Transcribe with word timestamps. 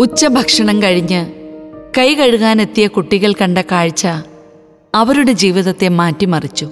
ഉച്ചഭക്ഷണം 0.00 0.82
കഴിഞ്ഞ് 0.82 1.26
കൈ 1.98 2.14
കഴുകാനെത്തിയ 2.14 2.86
കുട്ടികൾ 2.86 3.32
കണ്ട 3.32 3.58
കാഴ്ച 3.58 4.08
അവരുടെ 4.94 5.32
ജീവിതത്തെ 5.32 5.88
മാറ്റിമറിച്ചു. 5.88 6.68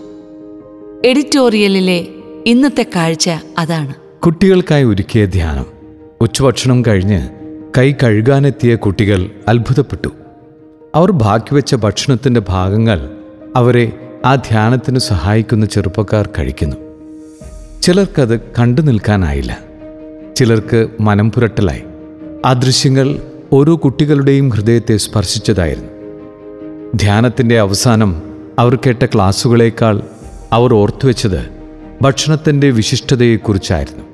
എഡിറ്റോറിയലിലെ 1.04 2.07
ഇന്നത്തെ 2.47 2.87
കാഴ്ച 2.97 3.31
അതാണ്. 3.59 3.95
കുട്ടികൾക്കായി 4.21 4.85
ഒരുക്കിയ 4.85 5.27
ധ്യാനം. 5.27 5.67
ഉച്ചഭക്ഷണം 6.21 6.85
കഴിഞ്ഞ് 6.87 7.29
കൈ 7.79 7.93
കഴുകാനെത്തിയ 7.93 8.75
കുട്ടികൾ 8.75 9.31
അത്ഭുതപ്പെട്ടു. 9.49 10.08
അവർ 10.95 11.13
ബാക്കിവെച്ച 11.13 11.74
ഭക്ഷണത്തിന്റെ 11.74 12.43
ഭാഗങ്ങൾ 12.49 13.11
അവരെ 13.56 13.93
ആ 14.24 14.35
ധ്യാനത്തിന് 14.35 14.99
സഹായിക്കുന്ന 14.99 15.67
ചെറുപ്പക്കാർ 15.67 16.29
കഴിക്കുന്നു. 16.38 16.77
ചിലർക്കത് 17.83 18.41
കണ്ടു 18.41 18.83
നിൽക്കാനായില്ല. 18.83 19.59
ചിലർക്ക് 20.37 20.88
മനം 21.01 21.33
പുരട്ടലായി. 21.33 21.83
ആ 22.47 22.52
ദൃശ്യങ്ങൾ 22.52 23.23
ഓരോ 23.52 23.77
കുട്ടികളുടെയും 23.77 24.48
ഹൃദയത്തെ 24.48 24.97
സ്പർശിച്ചതായിരുന്നു. 24.97 25.89
ധ്യാനത്തിന്റെ 26.95 27.61
അവസാനം 27.61 28.23
അവർ 28.59 28.77
കേട്ട 28.77 29.05
ക്ലാസ്സുകളേക്കാൾ 29.05 30.02
അവർ 30.52 30.74
ഓർത്തുവെച്ചത് 30.74 31.47
ഭക്ഷണത്തിന്റെ 32.02 32.71
വിശിഷ്ടതയെക്കുറിച്ചായിരുന്നു. 32.71 34.05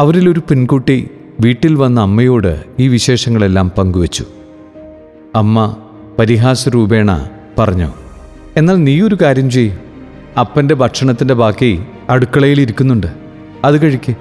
അവരിലൊരു 0.00 0.40
പെൺകുട്ടി 0.40 1.10
വീട്ടിൽ 1.40 1.74
വന്ന 1.74 2.00
അമ്മയോട് 2.00 2.64
ഈ 2.78 2.88
വിശേഷങ്ങളെല്ലാം 2.88 3.70
പങ്കുവച്ചു. 3.70 4.24
അമ്മ 5.34 5.76
പരിഹാസരൂപേണ 6.18 7.30
പറഞ്ഞു 7.58 7.92
എന്നാൽ 8.56 8.74
നീയൊരു 8.74 9.16
കാര്യം 9.22 9.50
ചെയ്യ്. 9.50 9.76
അപ്പന്റെ 10.40 10.74
ഭക്ഷണത്തിന്റെ 10.74 11.34
ബാക്കി 11.34 11.82
അടുക്കളയിൽ 12.10 12.60
ഇരിക്കുന്നുണ്ട്. 12.60 13.06
അത് 13.64 13.82
കഴിക്കേ. 13.82 14.14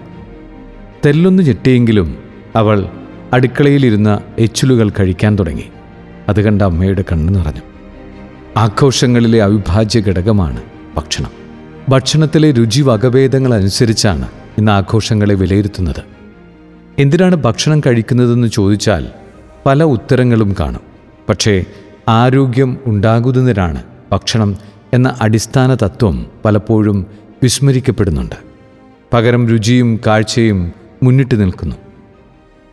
തെല്ലൊന്ന് 1.05 1.43
ഞെട്ടിയെങ്കിലും 1.43 2.17
അവൾ 2.55 2.89
അടുക്കളയിലിരുന്ന 3.33 4.19
എച്ചുലുകൾ 4.39 4.89
കഴിക്കാൻ 4.89 5.35
തുടങ്ങി. 5.35 5.63
അത് 6.29 6.41
കണ്ട 6.41 6.61
അമ്മയുടെ 6.61 7.03
കണ്ണു 7.11 7.33
നിറഞ്ഞു. 7.33 7.61
ആഘോഷങ്ങളിലെ 8.57 9.43
അവിഭാജ്യ 9.43 9.99
ഘടകമാണ് 9.99 10.61
ഭക്ഷണം. 10.97 11.31
ഭക്ഷണത്തിലെ 11.89 12.51
രുചി 12.51 12.81
വകഭേദങ്ങൾ 12.81 13.53
അനുസരിച്ചാണ് 13.53 14.27
ഇന്ന് 14.57 14.71
ആഘോഷങ്ങളെ 14.71 15.35
വിലയിരുത്തുന്നത്. 15.35 16.03
എന്തിനാണ് 16.99 17.35
ഭക്ഷണം 17.35 17.79
കഴിക്കുന്നതെന്ന് 17.79 18.47
ചോദിച്ചാൽ 18.47 19.07
പല 19.65 19.83
ഉത്തരങ്ങളും 19.83 20.55
കാണും. 20.59 20.81
പക്ഷേ 21.29 21.65
ആരോഗ്യം 22.09 22.77
ഉണ്ടാകുന്നതിനാണ് 22.85 23.83
ഭക്ഷണം 24.11 24.55
എന്ന 24.93 25.15
അടിസ്ഥാന 25.21 25.73
തത്വം 25.73 26.25
പലപ്പോഴും 26.45 27.05
വിസ്മരിക്കപ്പെടുന്നുണ്ട്. 27.43 28.35
പകരം 29.13 29.47
രുചിയും 29.47 29.99
കാഴ്ചയും 30.07 30.73
മുന്നിട്ട് 31.03 31.41
നിൽക്കുന്നു. 31.41 31.75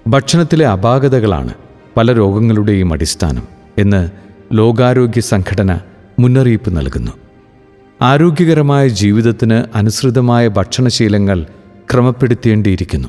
ഭക്ഷണത്തിലെ 0.09 0.67
അപാകതകളാണ് 0.67 1.55
പല 1.97 2.13
രോഗങ്ങളുടെയും 2.13 2.93
അടിസ്ഥാനം 2.93 3.43
എന്ന് 3.79 4.11
ലോകാരോഗ്യ 4.53 5.21
സംഘടന 5.21 5.81
മുന്നറിയിപ്പ് 6.19 6.77
നൽകുന്നു. 6.77 7.13
ആരോഗ്യകരമായ 8.03 8.89
ജീവിതത്തിന് 8.89 9.77
അനുസൃതമായ 9.77 10.49
ഭക്ഷണശീലങ്ങൾ 10.49 11.47
ക്രമപ്പെടുത്തേണ്ടിയിരിക്കുന്നു. 11.93 13.09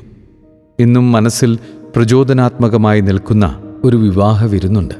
ഇന്നും 0.79 1.11
മനസ്സിൽ 1.11 1.59
പ്രചോദനാത്മകമായി 1.95 3.01
നിൽക്കുന്ന 3.01 3.63
ഒരു 3.83 3.97
വിവാഹ 3.97 4.45
വിരുന്നുണ്ട്. 4.45 4.95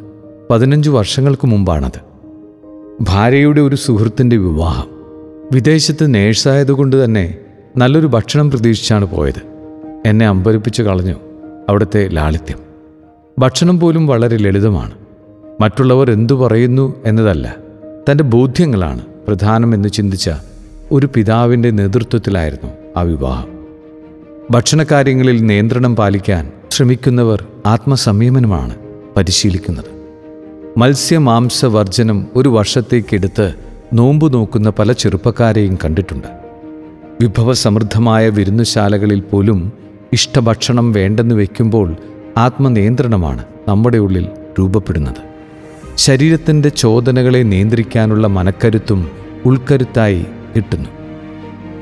പതിനഞ്ച് 0.50 0.90
വർഷങ്ങൾക്ക് 0.90 1.48
മുമ്പാണത്. 1.48 2.02
ഭാര്യയുടെ 3.02 3.62
ഒരു 3.62 3.76
സുഹൃത്തിന്റെ 3.76 4.38
വിവാഹം. 4.38 4.88
വിദേശത്ത് 5.52 6.16
നേഴ്സായതുകൊണ്ട് 6.16 7.06
തന്നെ 7.06 7.38
നല്ലൊരു 7.78 8.08
ഭക്ഷണം 8.08 8.52
പ്രതീക്ഷിച്ചാണ് 8.52 9.06
പോയത്. 9.06 9.42
എന്നെ 10.06 10.28
അമ്പരിപ്പിച്ച് 10.28 10.82
കളഞ്ഞു. 10.84 11.27
അവിടുത്തെ 11.70 12.08
ലാളിത്യം. 12.08 12.60
ഭക്ഷണം 13.40 13.80
പോലും 13.80 14.08
വളരെ 14.08 14.38
ലളിതമാണ്. 14.38 14.92
മറ്റുള്ളവർ 15.62 16.12
എന്തു 16.12 16.34
പറയുന്നു 16.34 16.96
എന്നതല്ല. 17.06 17.56
തന്റെ 18.12 18.24
ബോധ്യങ്ങളാണ് 18.24 19.02
പ്രധാനമെന്ന് 19.28 19.90
ചിന്തിച്ച 19.90 20.30
ഒരു 20.92 21.10
പിതാവിന്റെ 21.16 21.72
നേതൃത്വത്തിലായിരുന്നു 21.72 22.72
ആ 22.98 23.02
വിവാഹം. 23.02 23.48
ഭക്ഷണകാര്യങ്ങളിൽ 24.52 25.46
നിയന്ത്രണം 25.46 25.96
പാലിക്കാൻ 25.96 26.52
ശ്രമിക്കുന്നവർ 26.72 27.46
ആത്മസംയമനമാണ് 27.66 28.76
പരിശീലിക്കുന്നത്. 29.18 29.86
മത്സ്യമാംസവർജനം 30.78 32.28
ഒരു 32.36 32.50
വർഷത്തേക്കെടുത്ത് 32.50 33.54
നോമ്പ് 33.94 34.34
നോക്കുന്ന 34.34 34.70
പല 34.70 34.92
ചെറുപ്പക്കാരെയും 34.92 35.78
കണ്ടിട്ടുണ്ട്. 35.86 36.28
വിഭവസമൃദ്ധമായ 37.22 38.30
വിരുന്നുശാലകളിൽ 38.30 39.20
പോലും 39.20 39.87
ഇഷ്ടഭക്ഷണം 40.14 40.92
വേണ്ടെന്ന് 40.92 41.36
വയ്ക്കുമ്പോൾ 41.36 41.96
ആത്മനിയന്ത്രണമാണ് 42.38 43.44
നമ്മുടെ 43.68 43.98
ഉള്ളിൽ 43.98 44.28
രൂപപ്പെടുന്നത്. 44.60 45.38
ശരീരത്തിന്റെ 45.96 46.70
ചോദനകളെ 46.70 47.44
നിയന്ത്രിക്കാനുള്ള 47.44 48.28
മനക്കരുത്തും 48.28 49.10
ഉൾക്കരുത്തായി 49.46 50.26
കിട്ടുന്നു. 50.56 50.90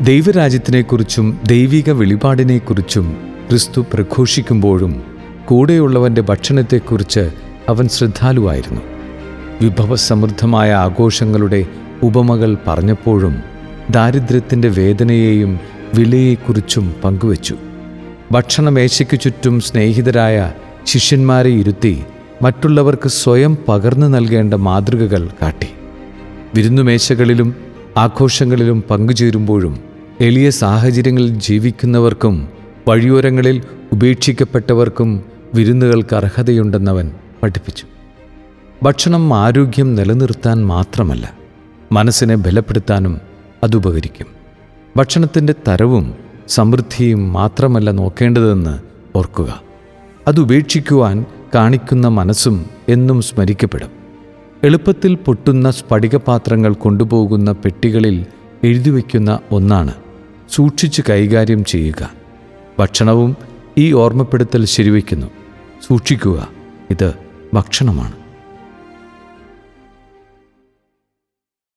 ദൈവരാജ്യത്തിനെക്കുറിച്ചും 0.01 1.39
ദൈവിക 1.47 1.91
വെളിപാടിനെക്കുറിച്ചും 1.91 3.17
ക്രിസ്തു 3.49 3.85
പ്രഘോഷിക്കുമ്പോഴും 3.93 5.03
കൂടെയുള്ളവന്റെ 5.45 6.21
ഭക്ഷണത്തെക്കുറിച്ച് 6.21 7.31
അവൻ 7.69 7.87
ശ്രദ്ധാലുവായിരുന്നു. 7.87 8.81
വിഭവസമൃദ്ധമായ 9.61 10.73
ആഘോഷങ്ങളുടെ 10.73 11.65
ഉപമകൾ 12.03 12.57
പറഞ്ഞപ്പോഴും 12.67 13.35
ദാരിദ്ര്യത്തിന്റെ 13.89 14.67
വേദനയെയും 14.67 15.59
വിലയെക്കുറിച്ചും 15.95 16.95
പങ്കുവച്ചു. 17.03 17.55
ഭക്ഷണമേശയ്ക്ക് 18.31 19.19
ചുറ്റും 19.19 19.59
സ്നേഹിതരായ 19.59 20.51
ശിഷ്യന്മാരെ 20.85 21.49
ഇരുത്തി 21.49 22.03
മറ്റുള്ളവർക്ക് 22.41 23.07
സ്വയം 23.07 23.57
പകർന്നു 23.67 24.07
നൽകേണ്ട 24.07 24.53
മാതൃകകൾ 24.53 25.29
കാട്ടി. 25.41 25.67
വിരുന്നുമേശകളിലും 26.55 27.55
ആഘോഷങ്ങളിലും 27.97 28.83
പങ്കുചേരുമ്പോഴും 28.89 29.79
എളിയ 30.21 30.49
സാഹചര്യങ്ങളിൽ 30.49 31.27
ജീവിക്കുന്നവർക്കും 31.27 32.49
വഴിയോരങ്ങളിൽ 32.87 33.61
ഉപേക്ഷിക്കപ്പെട്ടവർക്കും 33.91 35.23
വിരുന്നുകൾക്ക് 35.53 36.15
അർഹതയുണ്ടെന്നവൻ 36.15 37.11
പഠിപ്പിച്ചു. 37.43 37.85
ഭക്ഷണം 38.83 39.33
ആരോഗ്യം 39.33 39.95
നിലനിർത്താൻ 39.95 40.65
മാത്രമല്ല 40.65 41.33
മനസ്സിനെ 41.91 42.35
ബലപ്പെടുത്താനും 42.35 43.21
അതുപകരിക്കും 43.63 44.27
ഭക്ഷണത്തിന്റെ 44.97 45.55
തരവും 45.67 46.24
സമൃദ്ധിയും 46.47 47.33
മാത്രമല്ല 47.33 47.91
നോക്കേണ്ടതെന്ന് 47.91 48.79
ഓർക്കുക. 49.17 49.61
അതുപേക്ഷിക്കുവാൻ 50.27 51.25
കാണിക്കുന്ന 51.55 52.07
മനസ്സും 52.07 52.65
എന്നും 52.89 53.21
സ്മരിക്കപ്പെടും. 53.21 53.89
എളുപ്പത്തിൽ 54.63 55.15
പൊട്ടുന്ന 55.15 55.71
സ്ഫടികപാത്രങ്ങൾ 55.71 56.73
കൊണ്ടുപോകുന്ന 56.73 57.51
പെട്ടികളിൽ 57.51 58.25
എഴുതിവെക്കുന്ന 58.63 59.39
ഒന്നാണ്. 59.51 59.93
സൂക്ഷിച്ച് 60.51 61.01
കൈകാര്യം 61.09 61.65
ചെയ്യുക. 61.65 62.11
ഭക്ഷണവും 62.79 63.35
ഈ 63.77 63.93
ഓർമ്മപ്പെടുത്തൽ 63.93 64.65
ശരിവയ്ക്കുന്നു. 64.65 65.27
സൂക്ഷിക്കുക. 65.87 66.47
ഇത് 66.91 67.13
ഭക്ഷണമാണ്. 67.53 68.24